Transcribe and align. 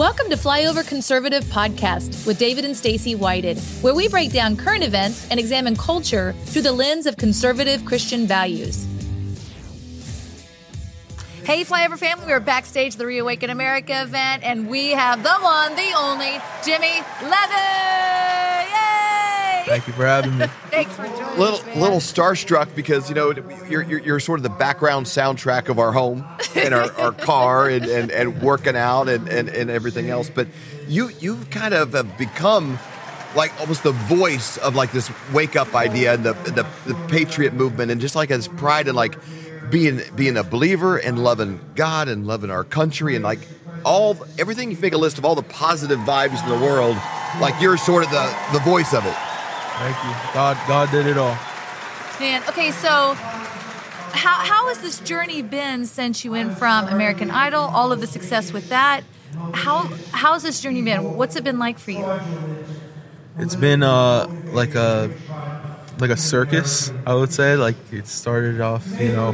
Welcome 0.00 0.30
to 0.30 0.36
Flyover 0.36 0.82
Conservative 0.88 1.44
Podcast 1.44 2.26
with 2.26 2.38
David 2.38 2.64
and 2.64 2.74
Stacy 2.74 3.14
Whited, 3.14 3.58
where 3.82 3.94
we 3.94 4.08
break 4.08 4.32
down 4.32 4.56
current 4.56 4.82
events 4.82 5.28
and 5.30 5.38
examine 5.38 5.76
culture 5.76 6.32
through 6.46 6.62
the 6.62 6.72
lens 6.72 7.04
of 7.04 7.18
conservative 7.18 7.84
Christian 7.84 8.26
values. 8.26 8.86
Hey, 11.44 11.66
Flyover 11.66 11.98
family, 11.98 12.24
we're 12.28 12.40
backstage 12.40 12.94
at 12.94 12.98
the 12.98 13.04
Reawaken 13.04 13.50
America 13.50 14.00
event, 14.00 14.42
and 14.42 14.70
we 14.70 14.92
have 14.92 15.22
the 15.22 15.34
one, 15.34 15.76
the 15.76 15.92
only, 15.94 16.40
Jimmy 16.64 17.02
Levy. 17.22 18.19
Yay! 19.70 19.76
Thank 19.76 19.86
you 19.86 19.92
for 19.92 20.04
having 20.04 20.36
me. 20.36 20.46
Thanks 20.70 20.94
for 20.94 21.06
joining 21.06 21.38
little 21.38 21.58
us, 21.58 21.66
man. 21.66 21.80
little 21.80 21.98
starstruck 21.98 22.74
because 22.74 23.08
you 23.08 23.14
know 23.14 23.32
you're, 23.68 23.82
you're, 23.82 24.00
you're 24.00 24.20
sort 24.20 24.40
of 24.40 24.42
the 24.42 24.50
background 24.50 25.06
soundtrack 25.06 25.68
of 25.68 25.78
our 25.78 25.92
home 25.92 26.26
and 26.56 26.74
our, 26.74 26.92
our 26.98 27.12
car 27.26 27.68
and, 27.68 27.84
and, 27.84 28.10
and 28.10 28.42
working 28.42 28.76
out 28.76 29.08
and, 29.08 29.28
and, 29.28 29.48
and 29.48 29.70
everything 29.70 30.10
else. 30.10 30.28
But 30.28 30.48
you 30.88 31.10
you've 31.20 31.50
kind 31.50 31.74
of 31.74 31.94
uh, 31.94 32.02
become 32.18 32.78
like 33.36 33.58
almost 33.60 33.84
the 33.84 33.92
voice 33.92 34.56
of 34.58 34.74
like 34.74 34.90
this 34.92 35.10
wake 35.32 35.54
up 35.54 35.74
idea 35.74 36.14
and 36.14 36.24
the, 36.24 36.32
the 36.32 36.66
the 36.86 36.94
patriot 37.08 37.54
movement 37.54 37.92
and 37.92 38.00
just 38.00 38.16
like 38.16 38.30
this 38.30 38.48
pride 38.48 38.88
and 38.88 38.96
like 38.96 39.16
being 39.70 40.00
being 40.16 40.36
a 40.36 40.42
believer 40.42 40.96
and 40.96 41.22
loving 41.22 41.60
God 41.76 42.08
and 42.08 42.26
loving 42.26 42.50
our 42.50 42.64
country 42.64 43.14
and 43.14 43.22
like 43.22 43.46
all 43.84 44.16
everything 44.36 44.72
you 44.72 44.76
make 44.78 44.94
a 44.94 44.98
list 44.98 45.18
of 45.18 45.24
all 45.24 45.36
the 45.36 45.44
positive 45.44 46.00
vibes 46.00 46.42
in 46.42 46.48
the 46.48 46.66
world 46.66 46.96
like 47.40 47.60
you're 47.62 47.76
sort 47.76 48.04
of 48.04 48.10
the 48.10 48.36
the 48.52 48.58
voice 48.60 48.92
of 48.92 49.06
it. 49.06 49.29
Thank 49.80 49.96
you. 50.04 50.34
God, 50.34 50.58
God 50.68 50.90
did 50.90 51.06
it 51.06 51.16
all. 51.16 51.38
Man, 52.20 52.42
okay, 52.50 52.70
so 52.70 53.14
how, 54.12 54.34
how 54.34 54.68
has 54.68 54.82
this 54.82 55.00
journey 55.00 55.40
been 55.40 55.86
since 55.86 56.22
you 56.22 56.32
went 56.32 56.58
from 56.58 56.86
American 56.88 57.30
Idol, 57.30 57.62
all 57.62 57.90
of 57.90 58.02
the 58.02 58.06
success 58.06 58.52
with 58.52 58.68
that? 58.68 59.04
How 59.54 59.84
how 60.12 60.34
has 60.34 60.42
this 60.42 60.60
journey 60.60 60.82
been? 60.82 61.16
What's 61.16 61.34
it 61.36 61.44
been 61.44 61.58
like 61.58 61.78
for 61.78 61.92
you? 61.92 62.04
It's 63.38 63.56
been 63.56 63.82
uh 63.82 64.26
like 64.52 64.74
a 64.74 65.10
like 65.98 66.10
a 66.10 66.16
circus, 66.16 66.92
I 67.06 67.14
would 67.14 67.32
say. 67.32 67.56
Like 67.56 67.76
it 67.90 68.06
started 68.06 68.60
off, 68.60 68.86
you 69.00 69.12
know, 69.12 69.32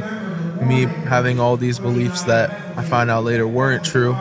me 0.61 0.85
having 0.85 1.41
all 1.41 1.57
these 1.57 1.77
beliefs 1.77 2.23
that 2.23 2.51
I 2.77 2.85
find 2.85 3.09
out 3.09 3.25
later 3.25 3.45
weren't 3.45 3.83
true. 3.83 4.15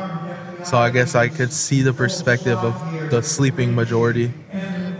So 0.64 0.76
I 0.76 0.90
guess 0.90 1.14
I 1.14 1.28
could 1.28 1.52
see 1.52 1.82
the 1.82 1.92
perspective 1.92 2.58
of 2.58 3.10
the 3.12 3.22
sleeping 3.22 3.76
majority 3.76 4.32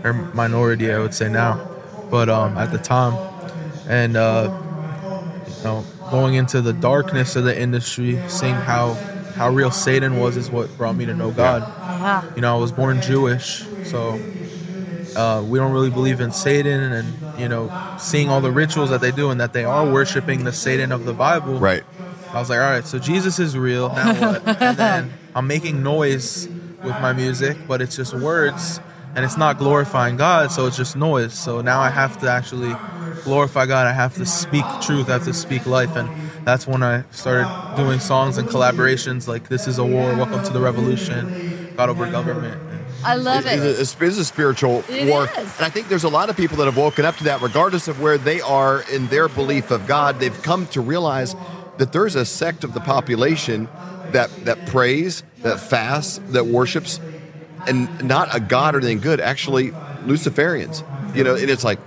or 0.03 0.13
minority, 0.13 0.91
I 0.91 0.99
would 0.99 1.13
say 1.13 1.29
now. 1.29 1.67
But 2.09 2.29
um 2.29 2.57
at 2.57 2.71
the 2.71 2.77
time 2.77 3.13
and 3.87 4.15
uh 4.17 4.63
you 5.57 5.63
know, 5.63 5.85
going 6.11 6.35
into 6.35 6.61
the 6.61 6.73
darkness 6.73 7.35
of 7.35 7.43
the 7.43 7.59
industry, 7.59 8.19
seeing 8.27 8.55
how 8.55 8.93
how 9.35 9.49
real 9.49 9.71
Satan 9.71 10.19
was 10.19 10.35
is 10.35 10.49
what 10.49 10.75
brought 10.77 10.95
me 10.95 11.05
to 11.05 11.13
know 11.13 11.31
God. 11.31 11.61
Yeah. 11.61 12.23
You 12.35 12.41
know, 12.41 12.55
I 12.55 12.59
was 12.59 12.71
born 12.71 13.01
Jewish, 13.01 13.65
so 13.83 14.19
uh, 15.15 15.43
we 15.43 15.59
don't 15.59 15.71
really 15.71 15.89
believe 15.89 16.19
in 16.21 16.31
Satan, 16.31 16.91
and 16.93 17.39
you 17.39 17.47
know, 17.47 17.71
seeing 17.99 18.29
all 18.29 18.41
the 18.41 18.51
rituals 18.51 18.89
that 18.89 19.01
they 19.01 19.11
do 19.11 19.29
and 19.29 19.39
that 19.39 19.53
they 19.53 19.63
are 19.63 19.85
worshiping 19.91 20.43
the 20.43 20.51
Satan 20.51 20.91
of 20.91 21.05
the 21.05 21.13
Bible. 21.13 21.59
Right. 21.59 21.83
I 22.33 22.39
was 22.39 22.49
like, 22.49 22.59
all 22.59 22.65
right, 22.65 22.85
so 22.85 22.99
Jesus 22.99 23.39
is 23.39 23.57
real. 23.57 23.89
Now 23.89 24.13
what? 24.31 24.61
and 24.61 24.77
then 24.77 25.13
I'm 25.35 25.47
making 25.47 25.81
noise 25.81 26.47
with 26.83 26.99
my 27.01 27.13
music, 27.13 27.57
but 27.67 27.81
it's 27.81 27.95
just 27.95 28.13
words, 28.13 28.79
and 29.17 29.25
it's 29.25 29.35
not 29.35 29.57
glorifying 29.57 30.15
God, 30.15 30.51
so 30.51 30.67
it's 30.67 30.77
just 30.77 30.95
noise. 30.95 31.33
So 31.33 31.61
now 31.61 31.79
I 31.81 31.89
have 31.89 32.19
to 32.19 32.29
actually 32.29 32.75
glorify 33.23 33.65
God. 33.65 33.87
I 33.87 33.91
have 33.91 34.13
to 34.17 34.27
speak 34.27 34.63
truth. 34.79 35.09
I 35.09 35.13
have 35.13 35.23
to 35.25 35.33
speak 35.33 35.65
life, 35.65 35.95
and 35.95 36.07
that's 36.45 36.67
when 36.67 36.83
I 36.83 37.03
started 37.09 37.49
doing 37.75 37.99
songs 37.99 38.37
and 38.37 38.47
collaborations 38.47 39.27
like 39.27 39.49
"This 39.49 39.67
Is 39.67 39.79
a 39.79 39.83
War," 39.83 40.15
"Welcome 40.15 40.43
to 40.43 40.53
the 40.53 40.61
Revolution," 40.61 41.73
"God 41.75 41.89
Over 41.89 42.05
Government." 42.11 42.61
I 43.03 43.15
love 43.15 43.47
It- 43.47 43.53
it. 43.53 43.79
It's, 43.79 43.95
a, 43.99 44.05
it's 44.05 44.17
a 44.19 44.25
spiritual 44.25 44.83
It 44.87 45.07
war. 45.09 45.23
is. 45.25 45.35
And 45.57 45.65
I 45.65 45.69
think 45.69 45.89
there's 45.89 46.03
a 46.03 46.09
lot 46.09 46.29
of 46.29 46.37
people 46.37 46.57
that 46.57 46.65
have 46.65 46.77
woken 46.77 47.03
up 47.03 47.15
to 47.17 47.23
that, 47.25 47.41
regardless 47.41 47.87
of 47.87 47.99
where 47.99 48.19
they 48.19 48.39
are 48.41 48.83
in 48.93 49.07
their 49.07 49.27
belief 49.27 49.71
of 49.71 49.87
God. 49.87 50.19
They've 50.19 50.41
come 50.43 50.67
to 50.67 50.81
realize 50.81 51.35
that 51.77 51.91
there's 51.91 52.15
a 52.15 52.25
sect 52.25 52.63
of 52.63 52.73
the 52.75 52.79
population 52.81 53.67
that, 54.11 54.29
that 54.45 54.67
prays, 54.67 55.23
that 55.41 55.59
fasts, 55.59 56.19
that 56.29 56.45
worships, 56.47 56.99
and 57.65 58.03
not 58.03 58.35
a 58.35 58.39
God 58.39 58.75
or 58.75 58.79
anything 58.79 58.99
good, 58.99 59.19
actually 59.19 59.71
Luciferians. 60.05 60.83
You 61.15 61.23
know, 61.23 61.35
and 61.35 61.49
it's 61.49 61.63
like, 61.63 61.79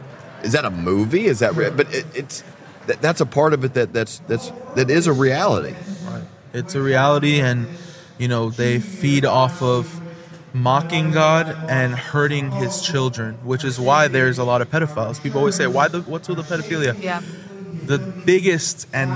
is 0.43 0.53
that 0.53 0.65
a 0.65 0.71
movie? 0.71 1.27
Is 1.27 1.41
that 1.41 1.55
real? 1.55 1.71
But 1.71 1.95
it, 1.95 2.07
it's 2.15 2.43
that, 2.87 3.01
that's 3.01 3.21
a 3.21 3.27
part 3.27 3.53
of 3.53 3.65
it 3.65 3.75
that 3.75 3.93
that's 3.93 4.21
that's 4.21 4.51
that 4.75 4.91
is 4.91 5.07
a 5.07 5.13
reality. 5.13 5.75
Right. 6.05 6.25
It's 6.53 6.75
a 6.75 6.83
reality, 6.83 7.41
and 7.41 7.69
you 8.19 8.29
know 8.29 8.51
they 8.51 8.81
feed 8.81 9.25
off 9.25 9.63
of 9.63 10.01
mocking 10.53 11.13
God 11.13 11.55
and 11.69 11.95
hurting 11.95 12.51
His 12.51 12.83
children, 12.83 13.35
which 13.45 13.65
is 13.65 13.79
why 13.79 14.09
there's 14.09 14.39
a 14.39 14.45
lot 14.45 14.63
of 14.63 14.71
pedophiles. 14.71 15.23
People 15.23 15.39
always 15.39 15.55
say, 15.55 15.67
"Why 15.67 15.89
the 15.89 16.03
what's 16.03 16.29
with 16.29 16.39
the 16.39 16.57
pedophilia?" 16.57 17.01
yeah. 17.01 17.23
The 17.87 17.99
biggest 17.99 18.87
and 18.93 19.11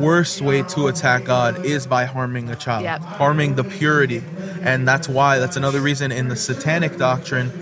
worst 0.00 0.40
way 0.42 0.62
to 0.62 0.88
attack 0.88 1.24
God 1.24 1.64
is 1.64 1.86
by 1.86 2.04
harming 2.04 2.50
a 2.50 2.56
child, 2.56 2.84
Yep. 2.84 3.02
harming 3.02 3.54
the 3.54 3.64
purity, 3.64 4.22
and 4.62 4.86
that's 4.86 5.08
why 5.08 5.38
that's 5.38 5.56
another 5.56 5.80
reason 5.80 6.12
in 6.12 6.28
the 6.28 6.36
satanic 6.36 6.96
doctrine. 6.98 7.52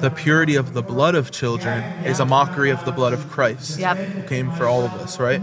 The 0.00 0.10
purity 0.10 0.56
of 0.56 0.72
the 0.74 0.82
blood 0.82 1.14
of 1.14 1.30
children 1.30 1.84
is 2.04 2.20
a 2.20 2.24
mockery 2.26 2.70
of 2.70 2.84
the 2.84 2.92
blood 2.92 3.12
of 3.12 3.30
Christ, 3.30 3.78
Yep. 3.78 3.96
who 3.96 4.22
came 4.22 4.50
for 4.50 4.66
all 4.66 4.84
of 4.84 4.92
us, 4.94 5.18
right? 5.20 5.42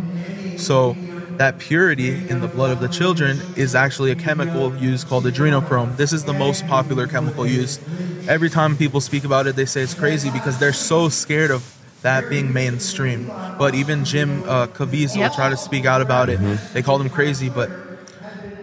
So 0.58 0.96
that 1.38 1.60
purity 1.60 2.28
in 2.30 2.42
the 2.42 2.48
blood 2.48 2.72
of 2.72 2.80
the 2.80 2.88
children 2.88 3.40
is 3.56 3.76
actually 3.76 4.12
a 4.12 4.16
chemical 4.16 4.76
used 4.78 5.08
called 5.08 5.26
adrenochrome. 5.26 5.96
This 5.98 6.12
is 6.12 6.24
the 6.26 6.34
most 6.34 6.68
popular 6.68 7.06
chemical 7.08 7.46
used. 7.46 7.80
Every 8.28 8.50
time 8.50 8.76
people 8.76 9.00
speak 9.00 9.24
about 9.24 9.46
it, 9.48 9.56
they 9.56 9.66
say 9.66 9.82
it's 9.82 9.94
crazy 9.94 10.30
because 10.32 10.58
they're 10.58 10.74
so 10.74 11.08
scared 11.10 11.52
of 11.52 11.77
that 12.08 12.30
being 12.30 12.54
mainstream. 12.54 13.22
But 13.58 13.76
even 13.76 14.06
Jim 14.06 14.44
uh, 14.48 14.68
Caviezel 14.68 15.18
Yep. 15.18 15.34
tried 15.34 15.50
to 15.50 15.58
speak 15.58 15.86
out 15.86 16.02
about 16.02 16.30
it. 16.30 16.40
They 16.74 16.82
called 16.82 17.02
him 17.02 17.10
crazy, 17.10 17.50
but 17.50 17.70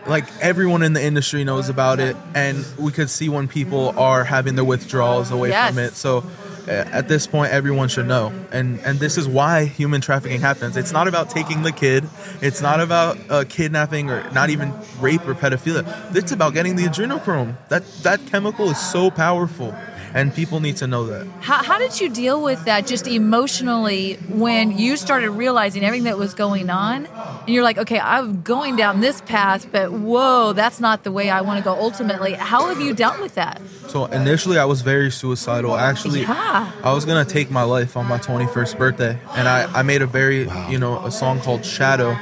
like 0.07 0.25
everyone 0.41 0.83
in 0.83 0.93
the 0.93 1.03
industry 1.03 1.45
knows 1.45 1.69
about 1.69 1.99
it, 2.01 2.17
and 2.35 2.65
we 2.79 2.91
could 2.93 3.11
see 3.11 3.29
when 3.29 3.49
people 3.49 3.93
are 3.97 4.25
having 4.25 4.55
their 4.55 4.65
withdrawals 4.65 5.31
away 5.31 5.51
from 5.69 5.79
it. 5.79 5.93
So 5.95 6.25
at 6.67 7.09
this 7.09 7.27
point, 7.27 7.53
everyone 7.53 7.89
should 7.89 8.07
know, 8.07 8.33
and 8.51 8.81
and 8.87 8.99
this 8.99 9.19
is 9.19 9.27
why 9.29 9.65
human 9.67 10.01
trafficking 10.01 10.41
happens. 10.41 10.77
It's 10.77 10.93
not 10.93 11.07
about 11.09 11.29
taking 11.29 11.63
the 11.63 11.73
kid. 11.73 12.05
It's 12.41 12.63
not 12.63 12.81
about 12.81 13.19
uh, 13.29 13.45
kidnapping 13.49 14.11
or 14.11 14.23
not 14.33 14.49
even 14.51 14.73
rape 15.01 15.27
or 15.29 15.35
pedophilia. 15.35 15.85
It's 16.17 16.33
about 16.33 16.55
getting 16.55 16.77
the 16.77 16.85
adrenochrome. 16.85 17.51
That 17.69 17.83
that 18.03 18.21
chemical 18.27 18.71
is 18.71 18.79
so 18.79 19.11
powerful, 19.11 19.75
and 20.15 20.33
people 20.33 20.61
need 20.61 20.77
to 20.77 20.87
know 20.87 21.07
that. 21.09 21.27
How, 21.41 21.63
how 21.63 21.79
did 21.79 22.01
you 22.01 22.09
deal 22.09 22.41
with 22.41 22.65
that 22.67 22.87
just 22.87 23.09
emotionally 23.09 24.15
when 24.29 24.79
you 24.79 24.97
started 24.97 25.31
realizing 25.31 25.85
everything 25.85 26.05
that 26.05 26.17
was 26.17 26.35
going 26.35 26.71
on? 26.71 27.07
And 27.07 27.49
you're 27.49 27.65
like, 27.65 27.79
okay, 27.79 27.99
I'm 27.99 28.43
going 28.43 28.77
down 28.77 29.01
this 29.01 29.21
path, 29.23 29.71
but 29.73 29.93
whoa, 29.93 30.53
that's 30.53 30.79
not 30.79 31.03
the 31.03 31.11
way 31.11 31.31
I 31.31 31.41
want 31.41 31.59
to 31.59 31.65
go 31.65 31.73
ultimately. 31.73 32.35
How 32.35 32.69
have 32.69 32.81
you 32.81 32.95
dealt 32.95 33.21
with 33.21 33.35
that? 33.35 33.61
So 33.89 34.07
initially, 34.07 34.57
I 34.57 34.65
was 34.65 34.83
very 34.83 35.11
suicidal. 35.11 35.77
Actually, 35.77 36.23
Yeah. 36.23 36.71
I 36.83 36.93
was 36.93 37.05
gonna 37.05 37.25
take 37.25 37.51
my 37.51 37.65
life 37.65 37.97
on 37.97 38.07
my 38.07 38.19
21st 38.19 38.79
birthday, 38.79 39.19
and 39.35 39.49
I, 39.49 39.65
I 39.73 39.83
made 39.83 40.01
a 40.01 40.07
very 40.07 40.49
you 40.71 40.79
know 40.79 41.05
a 41.05 41.11
song 41.11 41.41
called 41.41 41.65
Shadow, 41.65 42.17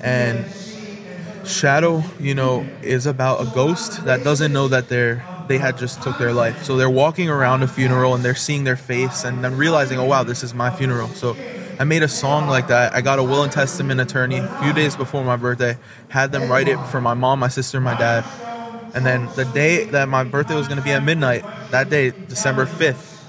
and 0.00 0.44
Shadow 1.44 2.02
you 2.20 2.34
know 2.34 2.66
is 2.82 3.06
about 3.06 3.40
a 3.40 3.46
ghost 3.46 4.04
that 4.04 4.22
doesn't 4.22 4.52
know 4.52 4.68
that 4.68 4.88
they're 4.88 5.24
they 5.52 5.58
had 5.58 5.76
just 5.76 6.02
took 6.02 6.16
their 6.16 6.32
life. 6.32 6.64
So 6.64 6.78
they're 6.78 6.88
walking 6.88 7.28
around 7.28 7.62
a 7.62 7.68
funeral 7.68 8.14
and 8.14 8.24
they're 8.24 8.34
seeing 8.34 8.64
their 8.64 8.74
face 8.74 9.22
and 9.22 9.44
then 9.44 9.54
realizing, 9.54 9.98
oh 9.98 10.06
wow, 10.06 10.22
this 10.22 10.42
is 10.42 10.54
my 10.54 10.70
funeral. 10.70 11.08
So 11.08 11.36
I 11.78 11.84
made 11.84 12.02
a 12.02 12.08
song 12.08 12.48
like 12.48 12.68
that. 12.68 12.94
I 12.94 13.02
got 13.02 13.18
a 13.18 13.22
will 13.22 13.42
and 13.42 13.52
testament 13.52 14.00
attorney 14.00 14.38
a 14.38 14.48
few 14.62 14.72
days 14.72 14.96
before 14.96 15.22
my 15.24 15.36
birthday, 15.36 15.76
had 16.08 16.32
them 16.32 16.50
write 16.50 16.68
it 16.68 16.78
for 16.86 17.02
my 17.02 17.12
mom, 17.12 17.40
my 17.40 17.48
sister, 17.48 17.82
my 17.82 17.94
dad. 17.98 18.24
And 18.94 19.04
then 19.04 19.28
the 19.36 19.44
day 19.44 19.84
that 19.84 20.08
my 20.08 20.24
birthday 20.24 20.54
was 20.54 20.68
going 20.68 20.78
to 20.78 20.84
be 20.84 20.92
at 20.92 21.02
midnight, 21.02 21.44
that 21.70 21.90
day, 21.90 22.10
December 22.10 22.64
5th, 22.64 23.22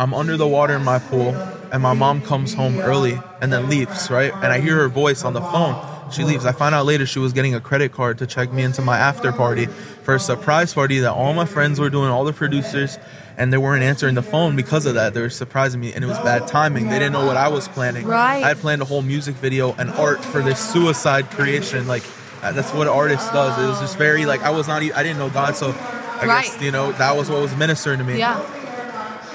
I'm 0.00 0.12
under 0.14 0.36
the 0.36 0.48
water 0.48 0.74
in 0.74 0.84
my 0.84 0.98
pool, 0.98 1.30
and 1.70 1.80
my 1.80 1.92
mom 1.92 2.22
comes 2.22 2.54
home 2.54 2.80
early 2.80 3.20
and 3.40 3.52
then 3.52 3.68
leaves, 3.68 4.10
right? 4.10 4.32
And 4.34 4.46
I 4.46 4.58
hear 4.58 4.76
her 4.76 4.88
voice 4.88 5.24
on 5.24 5.32
the 5.32 5.40
phone. 5.40 5.74
She 6.10 6.24
leaves. 6.24 6.46
I 6.46 6.52
find 6.52 6.74
out 6.74 6.86
later 6.86 7.06
she 7.06 7.18
was 7.18 7.32
getting 7.32 7.54
a 7.54 7.60
credit 7.60 7.92
card 7.92 8.18
to 8.18 8.26
check 8.26 8.52
me 8.52 8.62
into 8.62 8.82
my 8.82 8.98
after 8.98 9.32
party 9.32 9.66
for 9.66 10.14
a 10.14 10.20
surprise 10.20 10.74
party 10.74 11.00
that 11.00 11.12
all 11.12 11.34
my 11.34 11.44
friends 11.44 11.78
were 11.78 11.90
doing, 11.90 12.10
all 12.10 12.24
the 12.24 12.32
producers, 12.32 12.98
and 13.36 13.52
they 13.52 13.58
weren't 13.58 13.82
answering 13.82 14.14
the 14.14 14.22
phone 14.22 14.56
because 14.56 14.86
of 14.86 14.94
that. 14.94 15.14
They 15.14 15.20
were 15.20 15.30
surprising 15.30 15.80
me, 15.80 15.92
and 15.92 16.02
it 16.02 16.06
was 16.06 16.18
bad 16.18 16.48
timing. 16.48 16.88
They 16.88 16.98
didn't 16.98 17.12
know 17.12 17.26
what 17.26 17.36
I 17.36 17.48
was 17.48 17.68
planning. 17.68 18.06
Right. 18.06 18.42
I 18.42 18.48
had 18.48 18.58
planned 18.58 18.82
a 18.82 18.86
whole 18.86 19.02
music 19.02 19.34
video 19.36 19.74
and 19.74 19.90
art 19.90 20.24
for 20.24 20.42
this 20.42 20.58
suicide 20.58 21.30
creation. 21.30 21.86
Like, 21.86 22.04
uh, 22.42 22.52
that's 22.52 22.72
what 22.72 22.86
an 22.86 22.92
artist 22.92 23.32
does. 23.32 23.58
It 23.62 23.66
was 23.66 23.80
just 23.80 23.96
very, 23.98 24.26
like, 24.26 24.42
I 24.42 24.50
was 24.50 24.68
not, 24.68 24.82
I 24.82 25.02
didn't 25.02 25.18
know 25.18 25.30
God, 25.30 25.56
so 25.56 25.70
I 25.70 26.24
guess, 26.24 26.60
you 26.60 26.70
know, 26.70 26.92
that 26.92 27.16
was 27.16 27.30
what 27.30 27.40
was 27.40 27.54
ministering 27.56 27.98
to 27.98 28.04
me. 28.04 28.18
Yeah. 28.18 28.38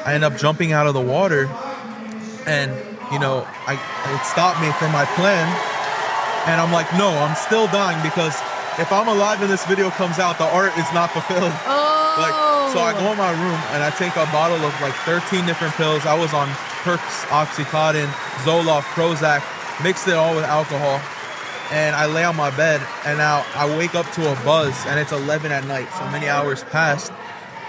I 0.06 0.16
end 0.16 0.26
up 0.26 0.38
jumping 0.38 0.74
out 0.74 0.86
of 0.86 0.94
the 0.94 1.02
water, 1.02 1.46
and 2.46 2.72
you 3.12 3.20
know, 3.20 3.48
I 3.68 3.74
it 3.76 4.26
stopped 4.26 4.60
me 4.60 4.72
from 4.74 4.92
my 4.92 5.06
plan, 5.16 5.48
and 6.46 6.60
I'm 6.60 6.72
like, 6.72 6.92
no, 6.98 7.10
I'm 7.10 7.36
still 7.36 7.68
dying 7.68 8.02
because 8.04 8.36
if 8.80 8.92
I'm 8.92 9.08
alive 9.08 9.42
and 9.42 9.50
this 9.50 9.66
video 9.66 9.90
comes 9.92 10.20
out, 10.20 10.38
the 10.38 10.50
art 10.50 10.76
is 10.78 10.90
not 10.94 11.12
fulfilled. 11.12 11.54
Oh. 11.66 12.20
Like, 12.20 12.36
so 12.74 12.80
I 12.82 12.94
go 12.94 13.12
in 13.12 13.18
my 13.18 13.32
room 13.32 13.60
and 13.74 13.84
I 13.84 13.90
take 13.92 14.16
a 14.16 14.26
bottle 14.34 14.58
of 14.58 14.74
like 14.82 14.94
13 15.06 15.46
different 15.46 15.74
pills. 15.76 16.06
I 16.06 16.18
was 16.18 16.34
on 16.34 16.50
Perks, 16.84 17.24
Oxycontin, 17.32 18.08
Zoloft, 18.44 18.90
Prozac, 18.94 19.42
mixed 19.84 20.08
it 20.08 20.16
all 20.16 20.36
with 20.36 20.44
alcohol. 20.44 21.02
And 21.72 21.96
I 21.96 22.06
lay 22.06 22.24
on 22.24 22.36
my 22.36 22.56
bed 22.56 22.86
and 23.06 23.18
now 23.18 23.46
I 23.56 23.66
wake 23.78 23.96
up 23.96 24.10
to 24.14 24.32
a 24.32 24.36
buzz 24.44 24.76
and 24.86 25.00
it's 25.00 25.12
11 25.12 25.52
at 25.52 25.66
night. 25.66 25.88
So 25.98 26.06
many 26.10 26.28
hours 26.28 26.64
passed. 26.66 27.12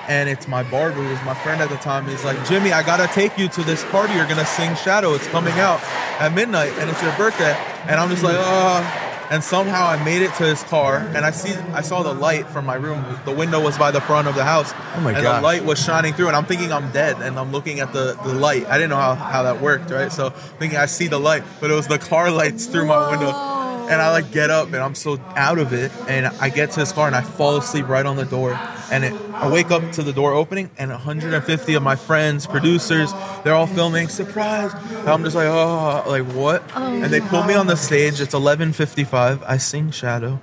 And 0.09 0.29
it's 0.29 0.47
my 0.47 0.63
barber, 0.65 1.03
who 1.03 1.09
was 1.09 1.23
my 1.25 1.35
friend 1.35 1.63
at 1.63 1.71
the 1.71 1.77
time. 1.77 2.07
He's 2.07 2.25
like, 2.25 2.45
Jimmy, 2.47 2.73
I 2.73 2.83
gotta 2.85 3.07
take 3.13 3.39
you 3.39 3.49
to 3.49 3.63
this 3.63 3.85
party. 3.87 4.15
You're 4.15 4.29
gonna 4.29 4.45
sing 4.45 4.75
Shadow. 4.77 5.15
It's 5.15 5.27
coming 5.29 5.55
out 5.55 5.81
at 6.21 6.33
midnight 6.35 6.73
and 6.79 6.91
it's 6.91 7.03
your 7.03 7.17
birthday. 7.17 7.53
And 7.89 7.99
I'm 8.01 8.11
just 8.11 8.23
like, 8.23 8.37
oh, 8.39 9.01
and 9.31 9.43
somehow 9.43 9.87
I 9.87 10.03
made 10.05 10.21
it 10.21 10.35
to 10.35 10.45
his 10.45 10.63
car, 10.65 10.99
and 10.99 11.25
I 11.25 11.31
see 11.31 11.55
I 11.73 11.81
saw 11.81 12.03
the 12.03 12.13
light 12.13 12.47
from 12.49 12.67
my 12.67 12.75
room. 12.75 13.03
The 13.25 13.33
window 13.33 13.59
was 13.61 13.79
by 13.79 13.91
the 13.91 14.01
front 14.03 14.29
of 14.29 14.35
the 14.35 14.45
house, 14.45 14.73
Oh 14.95 15.01
my 15.01 15.13
and 15.13 15.23
gosh. 15.23 15.39
the 15.39 15.43
light 15.43 15.65
was 15.65 15.83
shining 15.83 16.13
through, 16.13 16.27
and 16.29 16.37
I'm 16.37 16.45
thinking 16.45 16.71
I'm 16.71 16.91
dead, 16.93 17.17
and 17.23 17.39
I'm 17.39 17.51
looking 17.51 17.81
at 17.81 17.95
the, 17.95 18.19
the 18.23 18.35
light. 18.35 18.67
I 18.67 18.75
didn't 18.77 18.91
know 18.91 18.97
how, 18.97 19.15
how 19.15 19.43
that 19.45 19.63
worked, 19.63 19.91
right? 19.91 20.13
So 20.13 20.29
thinking 20.31 20.79
I 20.79 20.85
see 20.87 21.07
the 21.09 21.19
light, 21.19 21.43
but 21.59 21.71
it 21.71 21.75
was 21.75 21.89
the 21.89 21.99
car 21.99 22.31
lights 22.31 22.67
through 22.67 22.85
my 22.87 23.11
window, 23.11 23.31
and 23.31 24.01
I 24.03 24.11
like 24.11 24.31
get 24.31 24.51
up, 24.51 24.67
and 24.69 24.77
I'm 24.77 24.95
so 24.95 25.19
out 25.37 25.59
of 25.59 25.73
it, 25.73 25.91
and 26.07 26.27
I 26.27 26.51
get 26.51 26.73
to 26.73 26.81
his 26.81 26.93
car, 26.93 27.07
and 27.07 27.17
I 27.17 27.23
fall 27.23 27.57
asleep 27.57 27.89
right 27.89 28.05
on 28.07 28.17
the 28.17 28.27
door, 28.27 28.53
and 28.91 29.05
it, 29.05 29.13
I 29.33 29.51
wake 29.51 29.71
up 29.71 29.93
to 29.93 30.03
the 30.03 30.13
door 30.13 30.33
opening, 30.33 30.71
and 30.79 30.91
150 30.91 31.75
of 31.75 31.83
my 31.83 31.97
friends, 31.97 32.47
producers, 32.47 33.13
they're 33.43 33.55
all 33.55 33.67
filming 33.67 34.09
surprise. 34.09 34.73
And 34.75 35.09
I'm 35.09 35.25
just 35.25 35.37
like, 35.37 35.49
oh, 35.49 36.05
like 36.07 36.25
what? 36.33 36.63
Oh, 36.75 37.03
and 37.03 37.13
they 37.13 37.21
pull 37.21 37.45
me 37.45 37.55
on 37.55 37.67
the 37.67 37.77
stage. 37.77 38.21
It's 38.21 38.35
11:55. 38.35 39.43
I 39.47 39.57
sing 39.57 39.91
Shadow, 39.91 40.41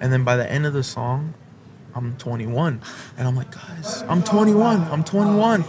and 0.00 0.12
then 0.12 0.24
by 0.24 0.36
the 0.36 0.50
end 0.50 0.66
of 0.66 0.72
the 0.72 0.82
song, 0.82 1.34
I'm 1.94 2.16
21, 2.16 2.80
and 3.16 3.28
I'm 3.28 3.36
like, 3.36 3.52
guys, 3.52 4.02
I'm 4.08 4.22
21. 4.22 4.82
I'm 4.82 5.04
21. 5.04 5.64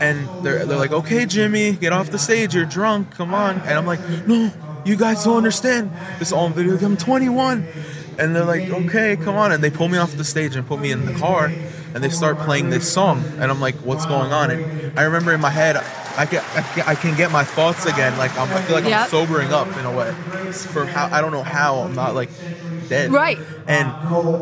And 0.00 0.28
they're, 0.44 0.66
they're 0.66 0.76
like, 0.76 0.92
okay, 0.92 1.24
Jimmy, 1.26 1.72
get 1.72 1.92
off 1.92 2.10
the 2.10 2.18
stage. 2.18 2.54
You're 2.54 2.66
drunk. 2.66 3.12
Come 3.12 3.34
on. 3.34 3.58
And 3.60 3.70
I'm 3.70 3.86
like, 3.86 4.00
no, 4.26 4.52
you 4.84 4.96
guys 4.96 5.24
don't 5.24 5.38
understand. 5.38 5.90
This 6.18 6.30
all 6.30 6.48
video. 6.50 6.76
I'm 6.78 6.96
21. 6.96 7.66
And 8.18 8.34
they're 8.34 8.44
like, 8.44 8.68
okay, 8.70 9.16
come 9.16 9.36
on. 9.36 9.52
And 9.52 9.62
they 9.62 9.70
pull 9.70 9.88
me 9.88 9.98
off 9.98 10.12
the 10.16 10.24
stage 10.24 10.56
and 10.56 10.66
put 10.66 10.80
me 10.80 10.90
in 10.90 11.04
the 11.06 11.14
car 11.14 11.46
and 11.94 12.02
they 12.04 12.08
start 12.08 12.38
playing 12.38 12.70
this 12.70 12.90
song. 12.90 13.22
And 13.38 13.44
I'm 13.44 13.60
like, 13.60 13.74
what's 13.76 14.06
going 14.06 14.32
on? 14.32 14.50
And 14.50 14.98
I 14.98 15.04
remember 15.04 15.32
in 15.32 15.40
my 15.40 15.50
head, 15.50 15.76
I 15.76 16.26
can, 16.26 16.42
I 16.54 16.62
can, 16.62 16.88
I 16.88 16.94
can 16.94 17.16
get 17.16 17.30
my 17.30 17.44
thoughts 17.44 17.84
again. 17.86 18.16
Like, 18.18 18.36
I'm, 18.38 18.50
I 18.52 18.62
feel 18.62 18.76
like 18.76 18.84
Yep. 18.84 19.00
I'm 19.00 19.08
sobering 19.08 19.52
up 19.52 19.68
in 19.76 19.84
a 19.84 19.94
way. 19.94 20.12
For 20.52 20.86
how, 20.86 21.08
I 21.14 21.20
don't 21.20 21.32
know 21.32 21.42
how 21.42 21.78
I'm 21.80 21.94
not 21.94 22.14
like 22.14 22.30
dead. 22.88 23.10
Right. 23.12 23.38
And, 23.66 23.90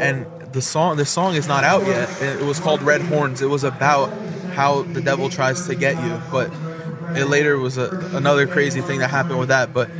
and 0.00 0.26
the 0.52 0.62
song, 0.62 0.96
the 0.96 1.04
song 1.06 1.34
is 1.34 1.48
not 1.48 1.64
out 1.64 1.84
yet. 1.86 2.08
It 2.22 2.42
it 2.42 2.44
was 2.44 2.60
called 2.60 2.80
Red 2.82 3.02
Horns. 3.02 3.42
It 3.42 3.48
was 3.48 3.64
about 3.64 4.12
how 4.54 4.82
the 4.82 5.00
devil 5.00 5.28
tries 5.28 5.66
to 5.66 5.74
get 5.74 6.00
you. 6.02 6.20
But 6.30 6.52
it 7.16 7.26
later 7.26 7.58
was 7.58 7.76
a, 7.76 7.88
another 8.14 8.46
crazy 8.46 8.80
thing 8.80 9.00
that 9.00 9.10
happened 9.10 9.38
with 9.38 9.48
that. 9.48 9.72
But 9.72 9.90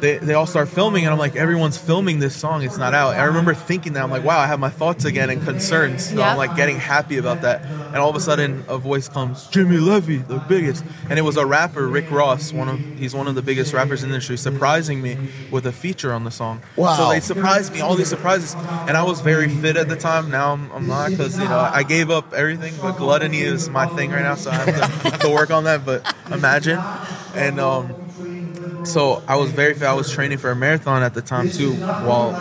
they, 0.00 0.18
they 0.18 0.34
all 0.34 0.46
start 0.46 0.68
filming 0.68 1.04
and 1.04 1.12
I'm 1.12 1.18
like, 1.18 1.36
everyone's 1.36 1.78
filming 1.78 2.18
this 2.18 2.36
song. 2.36 2.62
It's 2.62 2.78
not 2.78 2.94
out. 2.94 3.14
I 3.14 3.24
remember 3.24 3.54
thinking 3.54 3.94
that 3.94 4.02
I'm 4.02 4.10
like, 4.10 4.24
wow, 4.24 4.38
I 4.38 4.46
have 4.46 4.60
my 4.60 4.70
thoughts 4.70 5.04
again 5.04 5.30
and 5.30 5.42
concerns. 5.42 6.10
So 6.10 6.16
Yeah. 6.16 6.30
I'm 6.30 6.36
like 6.36 6.56
getting 6.56 6.76
happy 6.78 7.18
about 7.18 7.42
that. 7.42 7.62
And 7.64 7.96
all 7.96 8.10
of 8.10 8.16
a 8.16 8.20
sudden 8.20 8.64
a 8.68 8.78
voice 8.78 9.08
comes, 9.08 9.46
Jimmy 9.48 9.78
Levy, 9.78 10.18
the 10.18 10.38
biggest. 10.38 10.84
And 11.08 11.18
it 11.18 11.22
was 11.22 11.36
a 11.36 11.46
rapper, 11.46 11.86
Rick 11.88 12.10
Ross, 12.10 12.52
one 12.52 12.68
of 12.68 12.78
he's 12.98 13.14
one 13.14 13.26
of 13.28 13.34
the 13.34 13.42
biggest 13.42 13.72
rappers 13.72 14.02
in 14.02 14.08
the 14.10 14.14
industry, 14.16 14.36
surprising 14.36 15.00
me 15.02 15.16
with 15.50 15.66
a 15.66 15.72
feature 15.72 16.12
on 16.12 16.24
the 16.24 16.30
song. 16.30 16.60
Wow. 16.76 16.96
So 16.96 17.08
they 17.10 17.20
surprised 17.20 17.72
me, 17.72 17.80
all 17.80 17.94
these 17.94 18.08
surprises. 18.08 18.54
And 18.88 18.96
I 18.96 19.02
was 19.02 19.20
very 19.20 19.48
fit 19.48 19.76
at 19.76 19.88
the 19.88 19.96
time. 19.96 20.30
Now 20.30 20.52
I'm, 20.52 20.70
I'm 20.72 20.86
not 20.86 21.10
because 21.10 21.38
you 21.38 21.44
know 21.48 21.58
I 21.58 21.82
gave 21.82 22.10
up 22.10 22.32
everything, 22.32 22.74
but 22.80 22.96
gluttony 22.96 23.40
is 23.40 23.68
my 23.68 23.86
thing 23.86 24.10
right 24.10 24.22
now, 24.22 24.34
so 24.34 24.50
I 24.50 24.54
have 24.54 24.66
to, 25.02 25.10
have 25.10 25.20
to 25.20 25.30
work 25.30 25.50
on 25.50 25.64
that. 25.64 25.84
But 25.84 26.14
imagine. 26.30 26.78
And 27.34 27.60
um 27.60 27.94
so 28.86 29.22
I 29.26 29.36
was 29.36 29.50
very 29.50 29.74
I 29.84 29.92
was 29.92 30.10
training 30.10 30.38
for 30.38 30.50
a 30.50 30.56
marathon 30.56 31.02
at 31.02 31.14
the 31.14 31.22
time 31.22 31.50
too, 31.50 31.74
while 31.74 32.32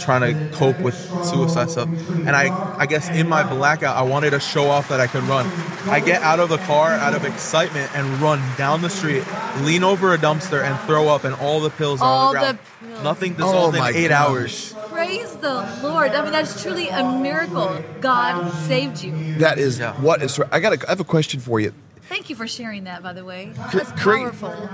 trying 0.00 0.20
to 0.34 0.56
cope 0.56 0.78
with 0.80 0.94
suicide 1.24 1.70
stuff. 1.70 1.88
And 2.10 2.30
I, 2.30 2.76
I 2.76 2.86
guess 2.86 3.08
in 3.08 3.28
my 3.28 3.42
blackout, 3.48 3.96
I 3.96 4.02
wanted 4.02 4.30
to 4.30 4.40
show 4.40 4.68
off 4.68 4.88
that 4.88 5.00
I 5.00 5.06
could 5.06 5.22
run. 5.24 5.46
I 5.88 6.00
get 6.00 6.22
out 6.22 6.40
of 6.40 6.48
the 6.48 6.58
car 6.58 6.90
out 6.90 7.14
of 7.14 7.24
excitement 7.24 7.90
and 7.94 8.20
run 8.20 8.40
down 8.56 8.82
the 8.82 8.90
street, 8.90 9.24
lean 9.62 9.84
over 9.84 10.12
a 10.14 10.18
dumpster, 10.18 10.62
and 10.62 10.78
throw 10.86 11.08
up, 11.08 11.24
and 11.24 11.34
all 11.36 11.60
the 11.60 11.70
pills 11.70 12.00
all 12.00 12.28
on 12.28 12.34
the 12.34 12.40
ground. 12.40 12.58
the 12.80 12.86
pills. 12.88 13.02
Nothing 13.04 13.32
oh 13.34 13.36
dissolved 13.36 13.76
Oh 13.76 13.80
my 13.80 13.90
in 13.90 13.96
eight 13.96 14.08
gosh. 14.08 14.28
hours. 14.28 14.74
Praise 14.90 15.32
the 15.36 15.54
Lord. 15.82 16.12
I 16.12 16.22
mean, 16.22 16.32
that's 16.32 16.62
truly 16.62 16.88
a 16.88 17.02
miracle. 17.18 17.82
God 18.00 18.52
saved 18.66 19.02
you. 19.02 19.34
That 19.38 19.58
is 19.58 19.78
Yeah. 19.78 19.94
what 20.00 20.22
is. 20.22 20.38
I 20.50 20.60
got. 20.60 20.72
A, 20.74 20.86
I 20.86 20.90
have 20.90 21.00
a 21.00 21.04
question 21.04 21.40
for 21.40 21.58
you. 21.60 21.72
Thank 22.12 22.28
you 22.28 22.36
for 22.36 22.46
sharing 22.46 22.84
that, 22.84 23.02
by 23.02 23.14
the 23.14 23.24
way. 23.24 23.54
That's 23.72 23.90
create- 23.92 24.20
powerful. 24.20 24.68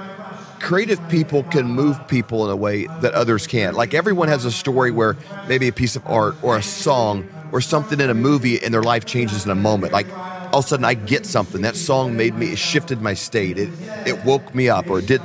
creative 0.58 1.08
people 1.08 1.44
can 1.44 1.66
move 1.66 1.96
people 2.08 2.44
in 2.44 2.50
a 2.50 2.56
way 2.56 2.88
that 3.00 3.14
others 3.14 3.46
can't. 3.46 3.76
Like 3.76 3.94
everyone 3.94 4.26
has 4.26 4.44
a 4.44 4.50
story 4.50 4.90
where 4.90 5.16
maybe 5.46 5.68
a 5.68 5.72
piece 5.72 5.94
of 5.94 6.02
art 6.04 6.34
or 6.42 6.56
a 6.56 6.62
song 6.64 7.24
or 7.52 7.60
something 7.60 8.00
in 8.00 8.10
a 8.10 8.14
movie 8.14 8.60
and 8.60 8.74
their 8.74 8.82
life 8.82 9.04
changes 9.04 9.44
in 9.44 9.52
a 9.52 9.54
moment. 9.54 9.92
Like 9.92 10.08
all 10.52 10.58
of 10.58 10.64
a 10.64 10.68
sudden 10.68 10.84
I 10.84 10.94
get 10.94 11.26
something. 11.26 11.62
That 11.62 11.76
song 11.76 12.16
made 12.16 12.34
me 12.34 12.46
it 12.48 12.58
shifted 12.58 13.00
my 13.00 13.14
state. 13.14 13.56
It 13.56 13.70
it 14.04 14.24
woke 14.24 14.52
me 14.52 14.68
up 14.68 14.90
or 14.90 14.98
it 14.98 15.06
did 15.06 15.20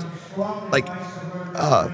like 0.72 0.92
uh 1.56 1.90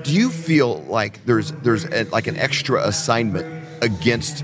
do 0.00 0.14
you 0.14 0.30
feel 0.30 0.82
like 0.84 1.22
there's 1.26 1.52
there's 1.52 1.84
a, 1.92 2.04
like 2.04 2.26
an 2.28 2.38
extra 2.38 2.82
assignment 2.86 3.46
against 3.82 4.42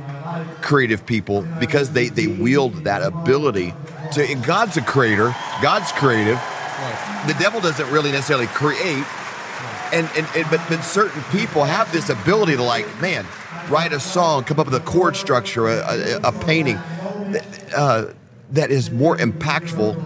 creative 0.60 1.06
people 1.06 1.42
because 1.60 1.90
they 1.90 2.08
they 2.08 2.26
wield 2.26 2.84
that 2.84 3.02
ability 3.02 3.74
to 4.12 4.34
God's 4.46 4.76
a 4.76 4.82
creator, 4.82 5.34
God's 5.62 5.90
creative. 5.92 6.40
The 7.26 7.36
devil 7.38 7.60
doesn't 7.60 7.90
really 7.90 8.12
necessarily 8.12 8.46
create. 8.48 9.04
And, 9.92 10.08
and, 10.16 10.26
and 10.34 10.50
but, 10.50 10.60
but 10.68 10.82
certain 10.82 11.22
people 11.30 11.64
have 11.64 11.90
this 11.92 12.10
ability 12.10 12.56
to 12.56 12.62
like 12.62 12.86
man 13.00 13.24
write 13.68 13.92
a 13.92 14.00
song 14.00 14.42
come 14.42 14.58
up 14.58 14.66
with 14.66 14.74
a 14.74 14.80
chord 14.80 15.14
structure 15.14 15.68
a, 15.68 15.78
a, 15.78 16.20
a 16.24 16.32
painting 16.44 16.76
uh, 17.76 18.12
that 18.50 18.72
is 18.72 18.90
more 18.90 19.16
impactful 19.16 19.96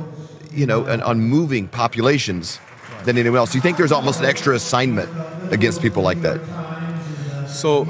you 0.52 0.66
know 0.66 0.86
on, 0.86 1.00
on 1.00 1.20
moving 1.20 1.66
populations 1.66 2.60
than 3.04 3.16
anyone 3.18 3.38
else. 3.38 3.52
Do 3.52 3.58
you 3.58 3.62
think 3.62 3.76
there's 3.76 3.92
almost 3.92 4.20
an 4.20 4.26
extra 4.26 4.54
assignment 4.54 5.10
against 5.52 5.80
people 5.80 6.02
like 6.02 6.20
that? 6.22 6.40
So 7.48 7.86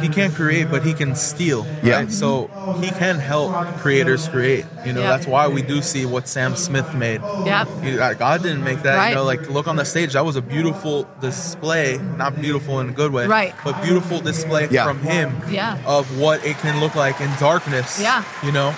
he 0.00 0.08
can't 0.08 0.34
create, 0.34 0.70
but 0.70 0.84
he 0.84 0.92
can 0.92 1.14
steal. 1.14 1.66
Yeah. 1.82 1.96
Right? 1.96 2.12
So 2.12 2.48
he 2.80 2.90
can 2.90 3.18
help 3.18 3.52
creators 3.78 4.28
create. 4.28 4.64
You 4.84 4.92
know, 4.92 5.00
Yeah. 5.02 5.08
that's 5.10 5.26
why 5.26 5.48
we 5.48 5.62
do 5.62 5.82
see 5.82 6.06
what 6.06 6.28
Sam 6.28 6.56
Smith 6.56 6.94
made. 6.94 7.20
Yeah. 7.44 7.64
He- 7.82 7.98
uh, 7.98 8.14
God 8.14 8.42
didn't 8.42 8.64
make 8.64 8.82
that. 8.82 8.96
Right. 8.96 9.08
You 9.10 9.14
know, 9.16 9.24
like 9.24 9.48
look 9.50 9.66
on 9.68 9.76
the 9.76 9.84
stage. 9.84 10.12
That 10.14 10.24
was 10.24 10.36
a 10.36 10.42
beautiful 10.42 11.06
display, 11.20 11.98
not 12.16 12.40
beautiful 12.40 12.80
in 12.80 12.88
a 12.90 12.92
good 12.92 13.12
way, 13.12 13.26
Right. 13.26 13.54
But 13.64 13.82
beautiful 13.82 14.20
display 14.20 14.68
Yeah. 14.70 14.84
from 14.84 15.00
him. 15.00 15.34
Yeah. 15.50 15.78
Of 15.86 16.18
what 16.18 16.44
it 16.44 16.58
can 16.58 16.80
look 16.80 16.94
like 16.94 17.20
in 17.20 17.30
darkness. 17.38 17.98
Yeah. 18.00 18.22
You 18.42 18.52
know, 18.52 18.74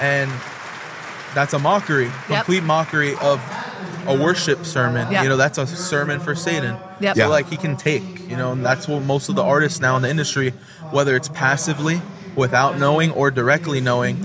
and 0.00 0.30
that's 1.34 1.52
a 1.54 1.58
mockery, 1.58 2.06
Yep. 2.28 2.44
complete 2.44 2.62
mockery 2.62 3.14
of 3.20 3.40
a 4.08 4.16
worship 4.16 4.64
sermon. 4.64 5.10
Yeah. 5.10 5.22
You 5.22 5.28
know, 5.28 5.36
that's 5.36 5.58
a 5.58 5.66
sermon 5.66 6.20
for 6.20 6.34
Satan. 6.34 6.76
Yep. 7.00 7.16
So 7.16 7.22
Yeah. 7.22 7.28
like 7.28 7.48
he 7.48 7.56
can 7.56 7.76
take, 7.76 8.02
you 8.28 8.36
know, 8.36 8.52
and 8.52 8.64
that's 8.64 8.86
what 8.88 9.02
most 9.02 9.28
of 9.28 9.34
the 9.36 9.42
artists 9.42 9.80
now 9.80 9.96
in 9.96 10.02
the 10.02 10.10
industry, 10.10 10.52
whether 10.90 11.16
it's 11.16 11.28
passively, 11.28 12.00
without 12.36 12.78
knowing, 12.78 13.10
or 13.12 13.30
directly 13.30 13.80
knowing, 13.80 14.16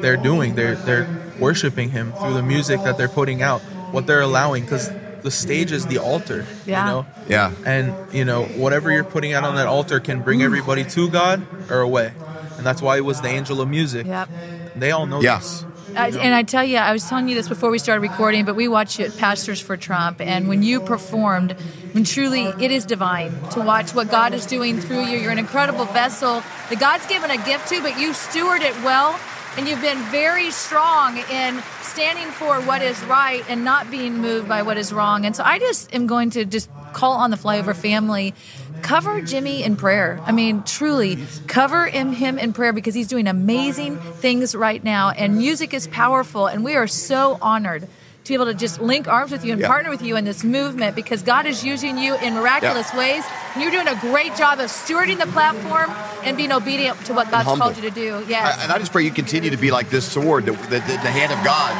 they're 0.00 0.16
doing. 0.16 0.54
They're 0.54 0.74
they're 0.76 1.06
worshiping 1.38 1.90
him 1.90 2.12
through 2.12 2.34
the 2.34 2.42
music 2.42 2.82
that 2.84 2.96
they're 2.96 3.08
putting 3.08 3.42
out, 3.42 3.60
what 3.92 4.06
they're 4.06 4.20
allowing, 4.20 4.62
because 4.64 4.90
the 5.22 5.30
stage 5.30 5.72
is 5.72 5.86
the 5.86 5.98
altar. 5.98 6.44
Yeah. 6.66 6.84
You 6.84 6.90
know? 6.90 7.06
yeah 7.28 7.50
And 7.64 7.94
you 8.12 8.24
know, 8.24 8.44
whatever 8.44 8.90
you're 8.90 9.04
putting 9.04 9.32
out 9.32 9.42
on 9.44 9.54
that 9.56 9.66
altar 9.66 9.98
can 10.00 10.20
bring 10.22 10.42
everybody 10.42 10.84
to 10.84 11.08
God 11.08 11.46
or 11.70 11.80
away. 11.80 12.12
And 12.56 12.64
that's 12.64 12.80
why 12.82 12.96
it 12.98 13.04
was 13.04 13.20
the 13.20 13.28
angel 13.28 13.60
of 13.60 13.68
music. 13.68 14.06
Yep. 14.06 14.28
They 14.76 14.90
all 14.92 15.06
know 15.06 15.20
Yeah. 15.22 15.38
this. 15.38 15.64
And 15.96 16.34
I 16.34 16.42
tell 16.42 16.64
you, 16.64 16.76
I 16.78 16.92
was 16.92 17.08
telling 17.08 17.28
you 17.28 17.34
this 17.34 17.48
before 17.48 17.70
we 17.70 17.78
started 17.78 18.00
recording, 18.00 18.44
but 18.44 18.56
we 18.56 18.68
watch 18.68 18.98
it, 19.00 19.16
Pastors 19.16 19.60
for 19.60 19.76
Trump, 19.76 20.20
and 20.20 20.48
when 20.48 20.62
you 20.62 20.80
performed, 20.80 21.52
when 21.92 22.04
truly 22.04 22.44
it 22.44 22.70
is 22.70 22.84
divine 22.84 23.32
to 23.50 23.60
watch 23.60 23.94
what 23.94 24.10
God 24.10 24.34
is 24.34 24.46
doing 24.46 24.80
through 24.80 25.04
you. 25.04 25.18
You're 25.18 25.30
an 25.30 25.38
incredible 25.38 25.84
vessel 25.84 26.42
that 26.70 26.80
God's 26.80 27.06
given 27.06 27.30
a 27.30 27.36
gift 27.44 27.68
to, 27.68 27.80
but 27.80 27.98
you 27.98 28.12
steward 28.12 28.62
it 28.62 28.74
well, 28.82 29.18
and 29.56 29.68
you've 29.68 29.80
been 29.80 29.98
very 30.10 30.50
strong 30.50 31.16
in 31.30 31.62
standing 31.82 32.26
for 32.32 32.60
what 32.62 32.82
is 32.82 33.00
right 33.04 33.44
and 33.48 33.64
not 33.64 33.90
being 33.90 34.18
moved 34.18 34.48
by 34.48 34.62
what 34.62 34.76
is 34.76 34.92
wrong. 34.92 35.24
And 35.24 35.36
so 35.36 35.44
I 35.44 35.60
just 35.60 35.94
am 35.94 36.08
going 36.08 36.30
to 36.30 36.44
just 36.44 36.68
call 36.94 37.12
on 37.18 37.30
the 37.30 37.36
Flyover 37.36 37.74
family. 37.76 38.34
Cover 38.82 39.20
Jimmy 39.20 39.62
in 39.62 39.76
prayer. 39.76 40.20
I 40.24 40.32
mean, 40.32 40.62
truly, 40.62 41.18
cover 41.46 41.86
him, 41.86 42.12
him 42.12 42.38
in 42.38 42.52
prayer 42.52 42.72
because 42.72 42.94
he's 42.94 43.08
doing 43.08 43.26
amazing 43.26 43.96
things 43.98 44.54
right 44.54 44.82
now. 44.82 45.10
And 45.10 45.36
music 45.38 45.72
is 45.74 45.86
powerful, 45.88 46.46
and 46.46 46.64
we 46.64 46.74
are 46.76 46.86
so 46.86 47.38
honored 47.40 47.82
to 48.24 48.28
be 48.30 48.34
able 48.34 48.46
to 48.46 48.54
just 48.54 48.80
link 48.80 49.06
arms 49.06 49.30
with 49.30 49.44
you 49.44 49.52
and 49.52 49.60
Yeah. 49.60 49.68
partner 49.68 49.90
with 49.90 50.00
you 50.00 50.16
in 50.16 50.24
this 50.24 50.42
movement 50.42 50.96
because 50.96 51.20
God 51.22 51.44
is 51.44 51.62
using 51.62 51.98
you 51.98 52.14
in 52.16 52.32
miraculous 52.34 52.88
Yeah. 52.92 52.98
ways. 52.98 53.24
And 53.52 53.62
you're 53.62 53.70
doing 53.70 53.86
a 53.86 53.96
great 54.00 54.34
job 54.34 54.60
of 54.60 54.70
stewarding 54.70 55.18
the 55.18 55.26
platform 55.26 55.90
and 56.24 56.34
being 56.34 56.50
obedient 56.50 57.04
to 57.04 57.12
what 57.12 57.30
God's 57.30 57.48
called 57.58 57.76
you 57.76 57.82
to 57.82 57.90
do. 57.90 58.24
Yes. 58.26 58.58
I- 58.58 58.62
and 58.62 58.72
I 58.72 58.78
just 58.78 58.92
pray 58.92 59.02
you 59.04 59.10
continue 59.10 59.50
to 59.50 59.58
be 59.58 59.70
like 59.70 59.90
this 59.90 60.06
sword, 60.10 60.46
the, 60.46 60.52
the, 60.52 60.80
the, 60.80 60.94
the 61.04 61.12
hand 61.12 61.32
of 61.32 61.44
God 61.44 61.72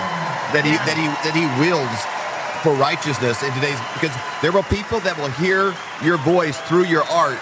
that 0.52 0.64
he 0.66 0.73
that 0.73 0.97
he 1.00 1.06
that 1.25 1.35
he 1.35 1.44
wields 1.61 2.04
for 2.64 2.73
righteousness 2.73 3.42
in 3.42 3.52
today's 3.52 3.78
because 3.92 4.16
there 4.40 4.50
will 4.50 4.62
people 4.64 4.99
that 5.00 5.18
will 5.18 5.28
hear 5.33 5.75
your 6.02 6.16
voice 6.16 6.59
through 6.62 6.87
your 6.87 7.02
art 7.04 7.38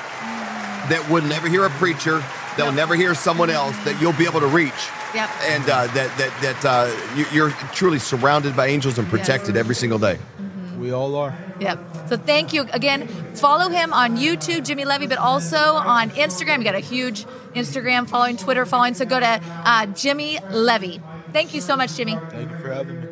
that 0.90 1.06
would 1.08 1.22
never 1.24 1.48
hear 1.48 1.64
a 1.64 1.70
preacher, 1.70 2.18
that 2.56 2.64
will 2.64 2.72
never 2.72 2.96
hear 2.96 3.14
someone 3.14 3.48
else 3.48 3.76
that 3.84 4.02
you'll 4.02 4.12
be 4.14 4.24
able 4.24 4.40
to 4.40 4.48
reach. 4.48 4.72
Yep. 5.14 5.30
And 5.46 5.62
uh, 5.64 5.86
that 5.94 6.18
that 6.18 6.42
that 6.42 6.64
uh, 6.64 7.16
you, 7.16 7.24
you're 7.32 7.50
truly 7.72 8.00
surrounded 8.00 8.56
by 8.56 8.66
angels 8.66 8.98
and 8.98 9.06
protected 9.06 9.56
every 9.56 9.76
single 9.76 10.00
day. 10.00 10.18
We 10.76 10.90
all 10.90 11.14
are. 11.14 11.32
Yep. 11.60 11.78
So 12.08 12.16
thank 12.16 12.52
you 12.52 12.62
again. 12.72 13.06
Follow 13.36 13.70
him 13.70 13.92
on 13.92 14.16
YouTube, 14.16 14.66
Jimmy 14.66 14.84
Levy, 14.84 15.06
but 15.06 15.18
also 15.18 15.56
on 15.56 16.10
Instagram. 16.10 16.58
You 16.58 16.64
got 16.64 16.74
a 16.74 16.80
huge 16.80 17.26
Instagram 17.54 18.08
following, 18.08 18.36
Twitter 18.36 18.66
following. 18.66 18.94
So 18.94 19.04
go 19.04 19.20
to 19.20 19.40
uh, 19.44 19.86
Jimmy 19.86 20.40
Levy. 20.50 21.00
Thank 21.32 21.54
you 21.54 21.60
so 21.60 21.76
much, 21.76 21.94
Jimmy. 21.94 22.16
Thank 22.30 22.50
you 22.50 22.56
for 22.56 22.72
having 22.72 23.00
me. 23.00 23.11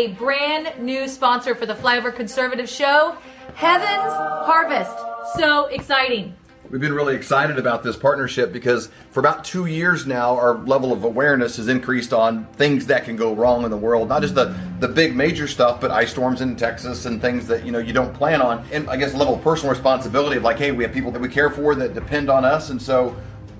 A 0.00 0.06
brand 0.14 0.82
new 0.82 1.06
sponsor 1.06 1.54
for 1.54 1.66
the 1.66 1.74
Flyover 1.74 2.14
Conservative 2.14 2.70
Show 2.70 3.18
Heaven's 3.54 4.10
Harvest. 4.46 4.96
So 5.36 5.66
exciting. 5.66 6.34
We've 6.70 6.80
been 6.80 6.94
really 6.94 7.14
excited 7.14 7.58
about 7.58 7.82
this 7.82 7.96
partnership 7.96 8.50
because 8.50 8.88
for 9.10 9.20
about 9.20 9.44
two 9.44 9.66
years 9.66 10.06
now, 10.06 10.38
our 10.38 10.56
level 10.56 10.94
of 10.94 11.04
awareness 11.04 11.58
has 11.58 11.68
increased 11.68 12.14
on 12.14 12.46
things 12.54 12.86
that 12.86 13.04
can 13.04 13.16
go 13.16 13.34
wrong 13.34 13.64
in 13.64 13.70
the 13.70 13.76
world. 13.76 14.08
Not 14.08 14.22
just 14.22 14.34
the, 14.34 14.56
the 14.78 14.88
big 14.88 15.14
major 15.14 15.46
stuff, 15.46 15.82
but 15.82 15.90
ice 15.90 16.12
storms 16.12 16.40
in 16.40 16.56
Texas 16.56 17.04
and 17.04 17.20
things 17.20 17.46
that 17.48 17.66
you 17.66 17.72
know 17.72 17.78
you 17.78 17.92
don't 17.92 18.14
plan 18.14 18.40
on. 18.40 18.64
And 18.72 18.88
I 18.88 18.96
guess 18.96 19.12
level 19.12 19.34
of 19.34 19.42
personal 19.42 19.70
responsibility 19.70 20.38
of 20.38 20.44
like, 20.44 20.56
hey, 20.56 20.72
we 20.72 20.82
have 20.82 20.94
people 20.94 21.10
that 21.10 21.20
we 21.20 21.28
care 21.28 21.50
for 21.50 21.74
that 21.74 21.92
depend 21.92 22.30
on 22.30 22.46
us, 22.46 22.70
and 22.70 22.80
so 22.80 23.14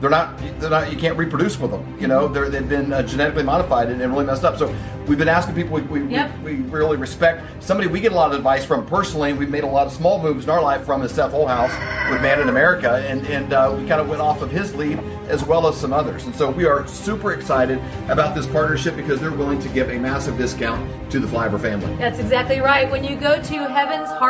they're 0.00 0.10
not 0.10 0.38
they're 0.58 0.70
not 0.70 0.90
you 0.92 0.98
can't 0.98 1.16
reproduce 1.18 1.58
with 1.58 1.70
them 1.70 1.96
you 2.00 2.06
know 2.06 2.26
they're, 2.28 2.48
they've 2.48 2.68
been 2.68 2.92
uh, 2.92 3.02
genetically 3.02 3.42
modified 3.42 3.88
and, 3.90 4.00
and 4.00 4.12
really 4.12 4.24
messed 4.24 4.44
up 4.44 4.56
so 4.58 4.74
we've 5.06 5.18
been 5.18 5.28
asking 5.28 5.54
people 5.54 5.74
we, 5.76 5.82
we, 5.82 6.06
Yep. 6.10 6.38
we, 6.38 6.54
we 6.56 6.62
really 6.70 6.96
respect 6.96 7.44
somebody 7.62 7.86
we 7.88 8.00
get 8.00 8.12
a 8.12 8.14
lot 8.14 8.30
of 8.30 8.36
advice 8.36 8.64
from 8.64 8.86
personally 8.86 9.32
we've 9.34 9.50
made 9.50 9.64
a 9.64 9.66
lot 9.66 9.86
of 9.86 9.92
small 9.92 10.20
moves 10.22 10.44
in 10.44 10.50
our 10.50 10.62
life 10.62 10.84
from 10.86 11.02
is 11.02 11.12
Seth 11.12 11.32
Holehouse 11.32 11.72
with 12.10 12.22
Man 12.22 12.40
in 12.40 12.48
America 12.48 13.04
and, 13.06 13.26
and 13.26 13.52
uh, 13.52 13.74
we 13.78 13.86
kind 13.86 14.00
of 14.00 14.08
went 14.08 14.22
off 14.22 14.40
of 14.42 14.50
his 14.50 14.74
lead 14.74 14.98
as 15.28 15.44
well 15.44 15.66
as 15.68 15.76
some 15.76 15.92
others 15.92 16.24
and 16.24 16.34
so 16.34 16.50
we 16.50 16.64
are 16.64 16.86
super 16.86 17.32
excited 17.32 17.78
about 18.08 18.34
this 18.34 18.46
partnership 18.46 18.96
because 18.96 19.20
they're 19.20 19.30
willing 19.30 19.58
to 19.60 19.68
give 19.68 19.90
a 19.90 19.98
massive 19.98 20.36
discount 20.38 20.88
to 21.10 21.20
the 21.20 21.26
Flyover 21.26 21.60
family 21.60 21.94
That's 21.96 22.18
exactly 22.18 22.60
right. 22.60 22.90
When 22.90 23.04
you 23.04 23.16
go 23.16 23.36
to 23.40 23.54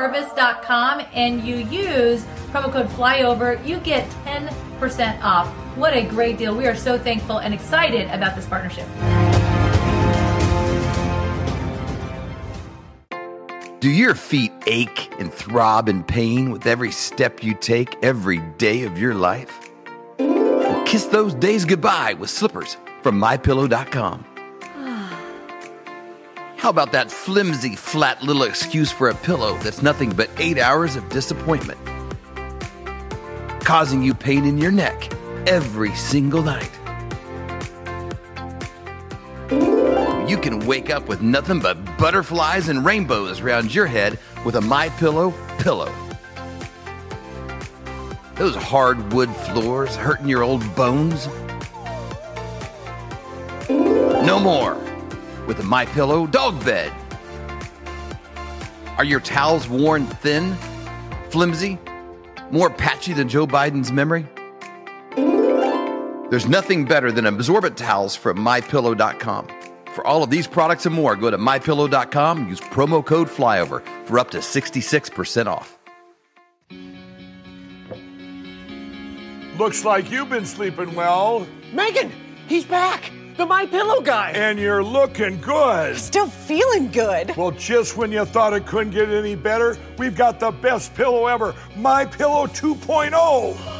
heavensharvest.com 0.01 1.07
and 1.13 1.45
you 1.47 1.57
use 1.57 2.25
promo 2.53 2.73
code 2.73 2.89
FLYOVER, 2.89 3.65
you 3.67 3.79
get 3.79 4.09
10% 4.25 5.23
off. 5.23 5.53
What 5.77 5.95
a 5.95 6.03
great 6.03 6.37
deal. 6.37 6.57
We 6.57 6.67
are 6.67 6.75
so 6.75 6.99
thankful 6.99 7.39
and 7.39 7.55
excited 7.55 8.11
about 8.11 8.35
this 8.35 8.45
partnership. 8.47 8.89
Do 13.79 13.89
your 13.89 14.15
feet 14.15 14.53
ache 14.67 15.15
and 15.19 15.33
throb 15.33 15.89
in 15.89 16.03
pain 16.03 16.51
with 16.51 16.67
every 16.67 16.91
step 16.91 17.43
you 17.43 17.55
take 17.55 17.97
every 18.03 18.39
day 18.59 18.83
of 18.83 18.99
your 18.99 19.15
life? 19.15 19.71
Well, 20.19 20.85
kiss 20.85 21.07
those 21.07 21.35
days 21.35 21.65
goodbye 21.65 22.15
with 22.15 22.31
slippers 22.31 22.77
from 23.03 23.19
mypillow.com. 23.21 24.27
How 26.57 26.69
about 26.69 26.93
that 26.93 27.11
flimsy, 27.11 27.75
flat 27.75 28.23
little 28.23 28.43
excuse 28.43 28.93
for 28.93 29.09
a 29.09 29.15
pillow 29.15 29.57
that's 29.59 29.83
nothing 29.83 30.11
but 30.11 30.29
eight 30.37 30.59
hours 30.59 30.97
of 30.97 31.09
disappointment? 31.09 31.81
Causing 33.65 34.03
you 34.03 34.15
pain 34.15 34.45
in 34.45 34.59
your 34.59 34.73
neck 34.73 35.11
every 35.47 35.95
single 35.95 36.43
night. 36.43 36.71
You 40.31 40.39
can 40.39 40.65
wake 40.67 40.91
up 40.91 41.09
with 41.09 41.23
nothing 41.23 41.59
but 41.59 41.75
butterflies 41.99 42.69
and 42.69 42.85
rainbows 42.85 43.41
around 43.41 43.75
your 43.75 43.87
head 43.87 44.19
with 44.45 44.55
a 44.55 44.61
My 44.61 44.89
Pillow 44.91 45.35
pillow. 45.59 45.93
Those 48.37 48.55
hardwood 48.55 49.29
floors 49.37 49.97
hurting 49.97 50.29
your 50.29 50.43
old 50.43 50.63
bones? 50.77 51.27
No 53.69 54.39
more 54.39 54.77
with 55.47 55.59
a 55.59 55.65
My 55.65 55.85
Pillow 55.87 56.27
dog 56.27 56.65
bed. 56.65 56.93
Are 58.97 59.05
your 59.05 59.21
towels 59.21 59.69
worn 59.69 60.07
thin, 60.07 60.55
flimsy, 61.31 61.79
more 62.51 62.71
patchy 62.71 63.13
than 63.13 63.29
Joe 63.29 63.47
Biden's 63.47 63.91
memory? 63.91 64.27
There's 66.31 66.47
nothing 66.47 66.85
better 66.85 67.11
than 67.11 67.27
absorbent 67.27 67.77
towels 67.77 68.15
from 68.15 68.39
mypillow.com. 68.39 69.49
For 69.95 70.07
all 70.07 70.23
of 70.23 70.31
these 70.31 70.47
products 70.47 70.87
and 70.87 70.95
more, 70.95 71.17
go 71.17 71.29
to 71.29 71.37
mypillow.com 71.37 72.39
and 72.39 72.49
use 72.49 72.61
promo 72.61 73.05
code 73.05 73.29
FLYOVER 73.29 74.07
for 74.07 74.19
up 74.21 74.31
to 74.31 74.39
66% 74.39 75.47
off. 75.47 75.77
Looks 79.59 79.85
like 79.85 80.11
you've 80.11 80.31
been 80.31 80.47
sleeping 80.47 80.95
well. 80.95 81.49
Megan, 81.73 82.13
he's 82.47 82.65
back. 82.65 83.11
the 83.37 83.45
My 83.45 83.67
Pillow 83.67 84.01
guy. 84.01 84.31
And 84.31 84.59
you're 84.59 84.85
looking 84.85 85.41
good. 85.41 85.97
Still 85.97 86.29
feeling 86.29 86.93
good. 86.93 87.37
Well, 87.37 87.51
just 87.51 87.97
when 87.97 88.13
you 88.13 88.25
thought 88.25 88.53
it 88.53 88.67
couldn't 88.67 88.93
get 88.93 89.09
any 89.09 89.35
better, 89.35 89.77
we've 89.99 90.15
got 90.15 90.39
the 90.39 90.53
best 90.53 90.95
pillow 90.95 91.27
ever, 91.27 91.57
My 91.77 92.05
Pillow 92.05 92.47
2.0. 92.47 93.80